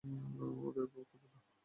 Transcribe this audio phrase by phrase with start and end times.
[0.63, 1.41] ওদের উপভোগ করতে দাও।